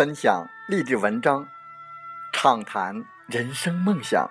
[0.00, 1.46] 分享励志文章，
[2.32, 4.30] 畅谈人生梦想，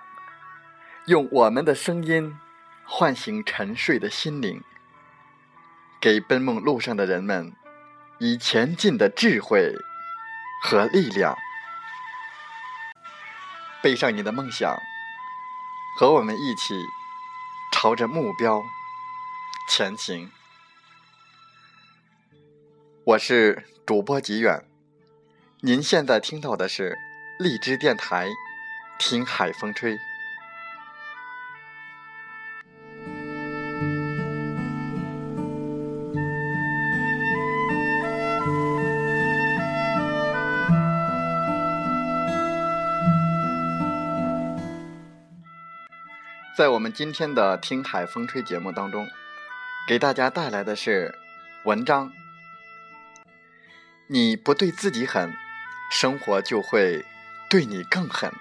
[1.06, 2.36] 用我们的声音
[2.84, 4.64] 唤醒沉睡的心灵，
[6.00, 7.52] 给奔梦路上的人们
[8.18, 9.72] 以前进的智慧
[10.64, 11.38] 和力量。
[13.80, 14.76] 背上你的梦想，
[15.96, 16.74] 和我们一起
[17.72, 18.60] 朝着目标
[19.68, 20.32] 前行。
[23.04, 24.69] 我是主播吉远。
[25.62, 26.96] 您现在听到的是
[27.38, 28.28] 荔枝电台
[28.98, 29.94] 《听海风吹》。
[46.56, 49.06] 在我们今天的《听海风吹》节目当中，
[49.86, 51.14] 给大家带来的是
[51.66, 52.10] 文章：
[54.06, 55.30] 你不对自己狠。
[55.90, 57.04] 生活就会
[57.50, 58.32] 对你更狠。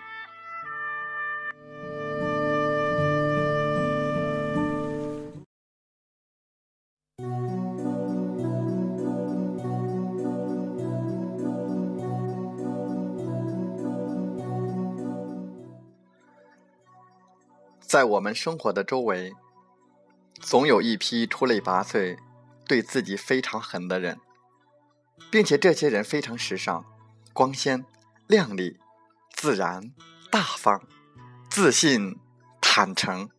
[17.81, 19.33] 在我们生活的周围，
[20.39, 22.17] 总有一批出类拔萃、
[22.67, 24.19] 对自己非常狠的人，
[25.31, 26.85] 并且这些人非常时尚。
[27.39, 27.85] 光鲜、
[28.27, 28.77] 亮丽、
[29.31, 29.93] 自然、
[30.29, 30.85] 大方、
[31.49, 32.19] 自信、
[32.59, 33.29] 坦诚，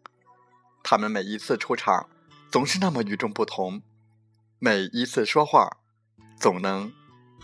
[0.83, 2.09] 他们每一次出场
[2.51, 3.83] 总是那么与众不同，
[4.59, 5.77] 每一次说话
[6.39, 6.91] 总能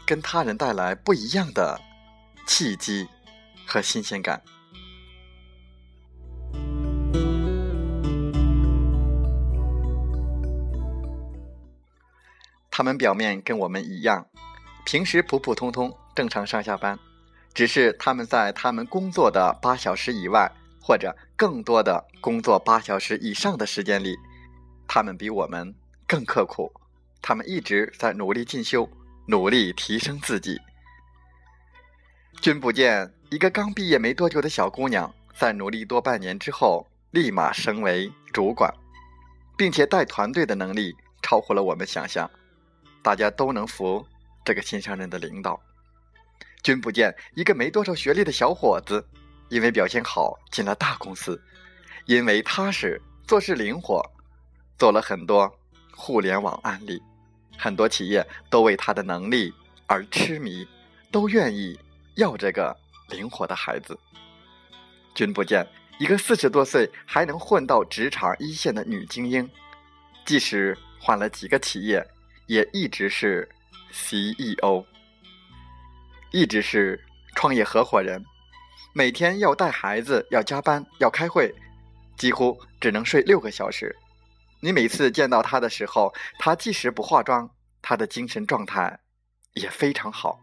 [0.06, 1.78] 跟他人带来不一样的
[2.46, 3.06] 契机
[3.66, 4.42] 和新鲜感。
[12.70, 14.26] 他们表面跟我们一样，
[14.86, 15.94] 平时普普通通。
[16.16, 16.98] 正常上下班，
[17.52, 20.50] 只是他们在他们工作的八小时以外，
[20.80, 24.16] 或者更多的工作八小时以上的时间里，
[24.88, 25.74] 他们比我们
[26.06, 26.72] 更刻苦。
[27.20, 28.88] 他们一直在努力进修，
[29.26, 30.58] 努力提升自己。
[32.40, 38.72] 君不见，一个刚毕业没多久的小姑娘，在努力多半年之后，立马升为主管，
[39.54, 42.30] 并且带团队的能力超乎了我们想象。
[43.02, 44.06] 大家都能服
[44.44, 45.60] 这个新上任的领导。
[46.66, 49.06] 君不见，一个没多少学历的小伙子，
[49.50, 51.40] 因为表现好进了大公司，
[52.06, 54.04] 因为踏实做事灵活，
[54.76, 55.48] 做了很多
[55.94, 57.00] 互联网案例，
[57.56, 59.54] 很多企业都为他的能力
[59.86, 60.66] 而痴迷，
[61.12, 61.78] 都愿意
[62.16, 62.76] 要这个
[63.10, 63.96] 灵活的孩子。
[65.14, 65.64] 君不见，
[66.00, 69.48] 一个四十多岁还能混到职场一线的女精英，
[70.24, 72.04] 即使换了几个企业，
[72.46, 73.48] 也一直是
[73.92, 74.84] CEO。
[76.32, 77.02] 一直是
[77.34, 78.22] 创业合伙人，
[78.92, 81.54] 每天要带孩子，要加班，要开会，
[82.16, 83.94] 几乎只能睡六个小时。
[84.60, 87.48] 你每次见到他的时候，他即使不化妆，
[87.80, 88.98] 他的精神状态
[89.54, 90.38] 也非常好。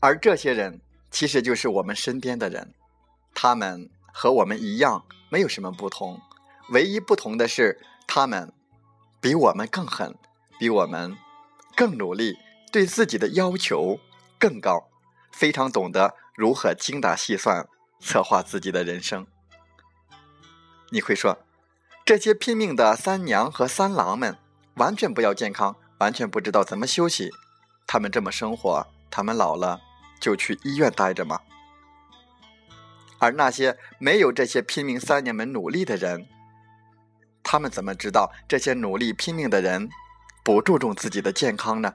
[0.00, 2.74] 而这些人，其实就是我们身边的人，
[3.32, 3.88] 他们。
[4.18, 6.18] 和我们一样，没有什么不同，
[6.70, 8.50] 唯一不同的是，他们
[9.20, 10.16] 比我们更狠，
[10.58, 11.14] 比我们
[11.76, 12.38] 更努力，
[12.72, 14.00] 对自己的要求
[14.38, 14.88] 更高，
[15.30, 17.68] 非常懂得如何精打细算
[18.00, 19.26] 策划自己的人生。
[20.88, 21.36] 你会说，
[22.02, 24.38] 这些拼命的三娘和三郎们
[24.76, 27.30] 完全不要健康，完全不知道怎么休息，
[27.86, 29.78] 他们这么生活，他们老了
[30.18, 31.38] 就去医院待着吗？
[33.18, 36.26] 而那些没有这些拼命三年们努力的人，
[37.42, 39.88] 他们怎么知道这些努力拼命的人
[40.44, 41.94] 不注重自己的健康呢？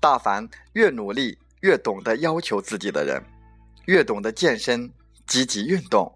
[0.00, 3.22] 大凡越努力、越懂得要求自己的人，
[3.86, 4.92] 越懂得健身、
[5.26, 6.14] 积极运动，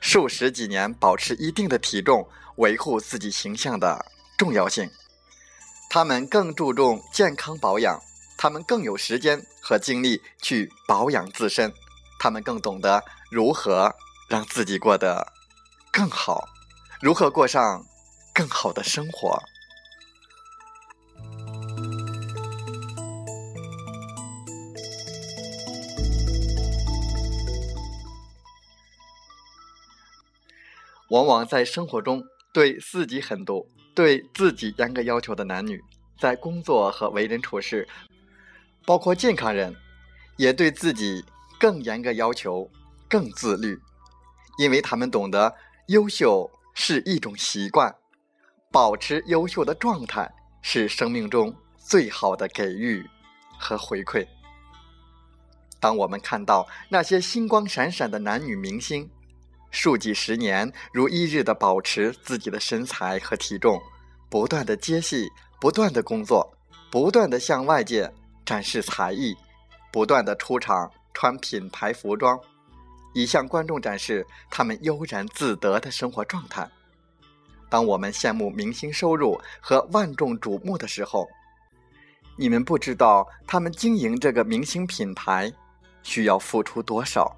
[0.00, 4.04] 数十几年保持一定的体重，维护自己形象的
[4.36, 4.90] 重要性，
[5.88, 7.98] 他们更注重健康保养，
[8.36, 11.72] 他们更有时间和精力去保养自身。
[12.22, 13.02] 他们更懂得
[13.32, 13.92] 如何
[14.28, 15.26] 让自己过得
[15.92, 16.48] 更好，
[17.00, 17.84] 如何过上
[18.32, 19.42] 更好的生活。
[31.08, 32.22] 往往在生活中，
[32.54, 33.66] 对自己狠毒、
[33.96, 35.82] 对自己严格要求的男女，
[36.20, 37.88] 在工作和为人处事，
[38.86, 39.74] 包括健康人，
[40.36, 41.24] 也对自己
[41.62, 42.68] 更严格要求、
[43.08, 43.78] 更自律，
[44.58, 45.54] 因为他们懂得
[45.86, 47.94] 优秀是一种习惯，
[48.72, 50.28] 保持优秀的状态
[50.60, 53.08] 是生命中最好的给予
[53.60, 54.26] 和回馈。
[55.78, 59.08] 当我们看到那些星光闪闪的男女明星，
[59.70, 63.80] 数几十年如一日的保持自己的身材和体重，
[64.28, 65.28] 不断的接戏，
[65.60, 66.52] 不断的工作，
[66.90, 68.12] 不断的向外界
[68.44, 69.36] 展示才艺，
[69.92, 72.38] 不断的出场穿品牌服装，
[73.14, 76.68] 以向观众展示他们悠然自得的生活状态。
[77.68, 81.28] 当我们羡慕明星收入和万众瞩目的时候，
[82.36, 85.52] 你们不知道他们经营这个明星品牌。
[86.04, 87.32] 需要付出多少，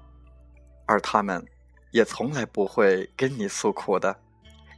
[0.87, 1.45] 而他们
[1.91, 4.19] 也从来不会跟你诉苦的，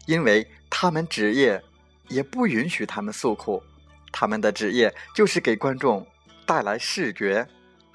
[0.08, 1.64] 因为他们职业
[2.10, 3.64] 也不允许他们诉苦，
[4.12, 6.06] 他们的职业就是给观众
[6.46, 7.48] 带来视觉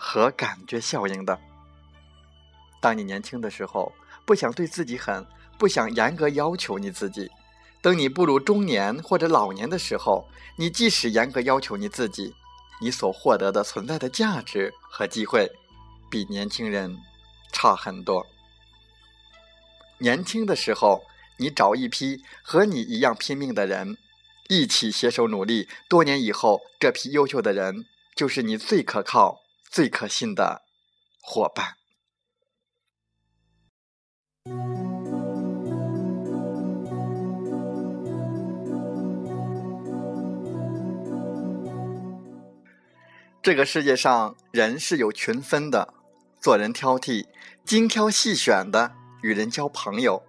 [0.04, 1.38] 和感觉效应的。
[2.80, 3.92] 当你年轻的时候，
[4.26, 5.24] 不想对自己狠，
[5.56, 7.28] 不想严格要求你自己；
[7.80, 12.34] 等你步入中年或者老年的时候，你即使严格要求你自己，
[12.80, 15.48] 你所获得的存在的价值和机会。
[16.10, 16.98] 比年轻人
[17.52, 18.26] 差很多。
[19.98, 21.04] 年轻的时候，
[21.38, 23.96] 你找一批和你一样拼命的人，
[24.48, 25.68] 一起携手努力。
[25.88, 29.41] 多年以后，这批优秀的人就是你最可靠、
[29.72, 30.66] 最可信的
[31.22, 31.78] 伙伴。
[43.42, 45.94] 这个世界上，人是有群分的。
[46.38, 47.26] 做人挑剔、
[47.64, 48.92] 精挑细选的
[49.22, 50.22] 与人交朋友，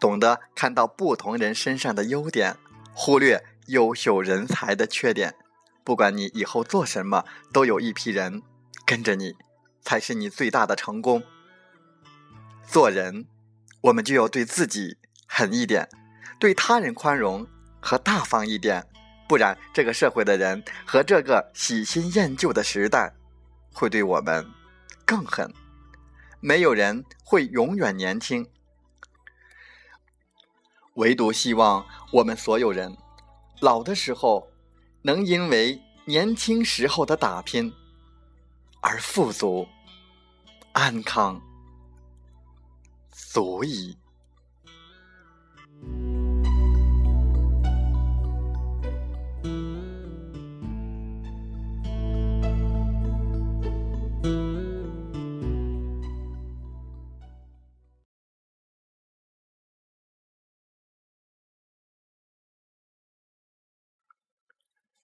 [0.00, 2.56] 懂得看到不同人身上的优点，
[2.94, 5.34] 忽略优秀人才的缺点。
[5.84, 8.42] 不管你以后做什么，都有一批人
[8.90, 9.36] 跟着你，
[9.82, 11.22] 才是你最大的成功。
[12.66, 13.28] 做人，
[13.82, 14.98] 我们就要对自己
[15.28, 15.88] 狠一点，
[16.40, 17.46] 对他人宽容
[17.80, 18.84] 和大方一点，
[19.28, 23.14] 不然这个社会的人和这个喜新厌旧的时代，
[23.72, 24.44] 会对我们。
[25.06, 25.54] 更狠，
[26.40, 28.50] 没有人会永远年轻，
[30.94, 32.96] 唯独希望我们所有人
[33.60, 34.48] 老的时候，
[35.02, 37.72] 能因为年轻时候的打拼
[38.82, 39.68] 而富足、
[40.72, 41.40] 安康、
[43.10, 43.96] 足矣。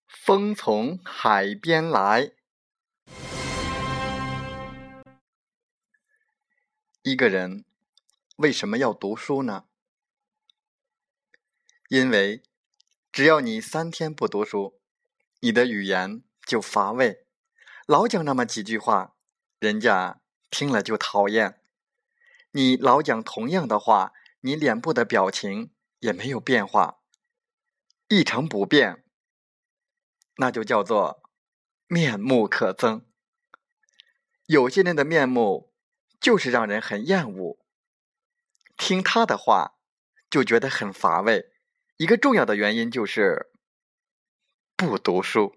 [0.09, 2.33] 风从海边来。
[7.07, 7.65] 一个人
[8.35, 9.67] 为什么要读书呢？
[11.89, 12.43] 因为
[13.13, 14.81] 只要你三天不读书，
[15.39, 17.25] 你的语言就乏味，
[17.87, 19.15] 老讲那么几句话，
[19.61, 20.21] 人家
[20.51, 21.61] 听了就讨厌。
[22.51, 25.71] 你老讲同样的话，你脸部的表情
[26.01, 26.99] 也没有变化，
[28.09, 29.05] 一成不变。
[30.39, 31.23] 那就叫做
[31.87, 33.05] 面目可憎。
[34.47, 35.73] 有些人的面目
[36.27, 37.57] 就是让人很厌恶，
[38.77, 39.77] 听他的话
[40.29, 41.53] 就觉得很乏味。
[41.99, 43.53] 一个重要的原因就是
[44.75, 45.55] 不读书。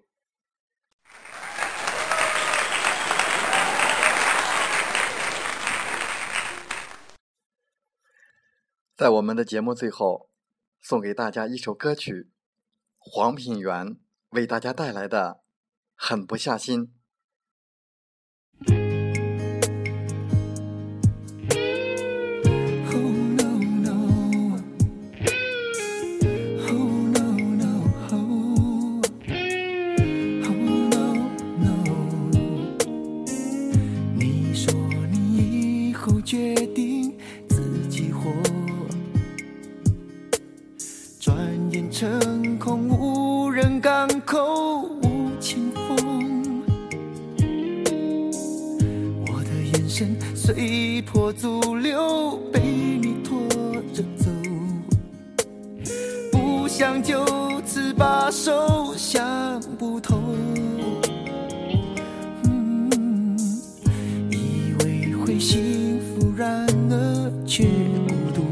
[8.94, 10.30] 在我们的节目最后，
[10.80, 12.30] 送给大家一首歌曲，
[12.96, 13.98] 黄品源。
[14.28, 15.42] 为大家带来的
[15.96, 16.94] 狠不下心。
[56.72, 57.26] 想就
[57.66, 60.22] 此罢手，想不透，
[64.30, 67.64] 以为会幸福，然而却
[68.06, 68.44] 孤独。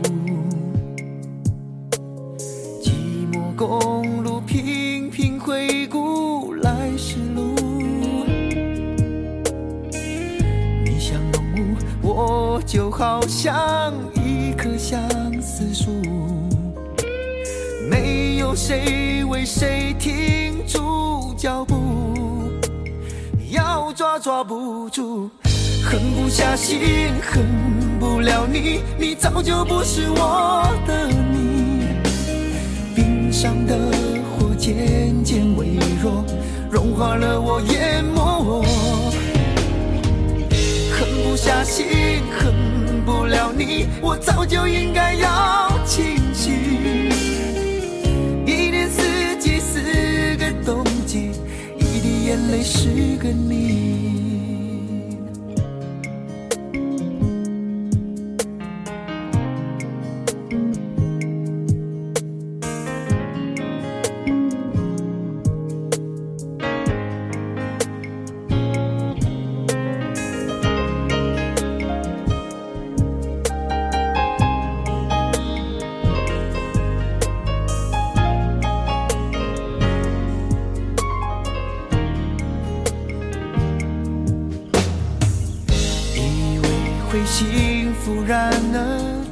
[2.82, 2.90] 寂
[3.32, 7.54] 寞公路，频频回顾来时路。
[10.84, 15.00] 你像浓雾，我就好像一棵相
[15.40, 16.02] 思树。
[17.88, 22.50] 没有谁为谁停住脚步，
[23.50, 25.30] 要抓抓不住，
[25.82, 26.78] 狠不下心，
[27.22, 27.42] 恨
[27.98, 31.86] 不了你，你早就不是我的你。
[32.94, 33.74] 冰上的
[34.36, 36.22] 火渐渐微弱，
[36.70, 38.62] 融化了我，淹没我。
[40.92, 41.86] 狠不下心，
[42.38, 42.52] 恨
[43.06, 45.28] 不了你，我早就应该要
[52.68, 54.17] 是个谜。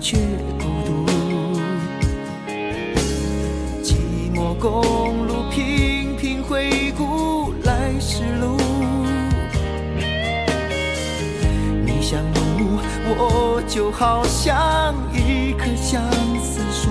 [0.08, 0.16] 却
[0.60, 1.04] 孤独。
[3.82, 3.96] 寂
[4.32, 8.56] 寞公路，频频回顾来时路。
[11.84, 12.78] 你像浓雾，
[13.18, 16.00] 我就好像一棵相
[16.40, 16.88] 思树，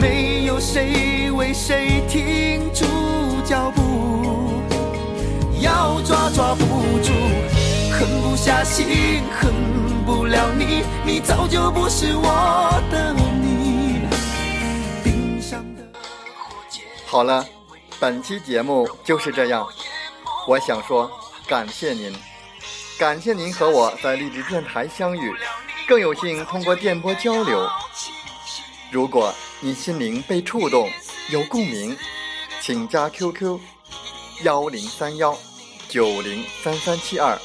[0.00, 2.86] 没有谁为谁停住
[3.44, 4.62] 脚步。
[5.60, 6.64] 要抓抓不
[7.02, 7.12] 住，
[7.90, 9.52] 狠不下心，狠
[10.14, 14.02] 不了你，你早就不是我的你。
[15.02, 15.82] 冰上的
[17.06, 17.42] 好了，
[17.98, 19.66] 本期节目就是这样。
[20.46, 21.10] 我想说，
[21.46, 22.14] 感谢您，
[22.98, 25.32] 感谢您和我在励志电台相遇，
[25.88, 27.66] 更有幸通过电波交流。
[28.90, 30.90] 如果你心灵被触动，
[31.30, 31.96] 有共鸣，
[32.60, 33.58] 请加 QQ
[34.42, 35.34] 幺零三幺
[35.88, 37.40] 九零三三七二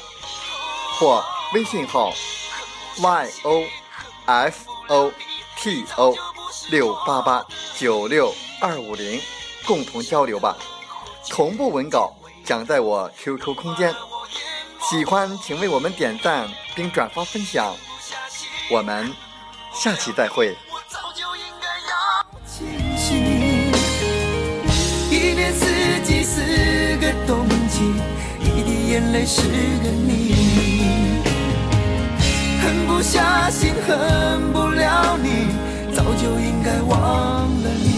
[0.98, 2.12] 或微信号
[3.00, 3.64] y o
[4.26, 5.12] f o
[5.56, 6.14] t o
[6.70, 9.20] 六八八九六二五零，
[9.66, 10.56] 共同交流吧。
[11.28, 12.12] 同步文稿
[12.44, 13.94] 讲在我 QQ 空间，
[14.90, 17.74] 喜欢请为我们点赞并转发分享。
[18.70, 19.12] 我们
[19.72, 20.56] 下期再会。
[26.24, 26.42] 四
[27.00, 27.94] 个冬季，
[28.40, 30.77] 一滴眼泪是个你。
[33.02, 35.48] 下心，恨不了你，
[35.94, 36.98] 早就应该忘
[37.62, 37.97] 了你。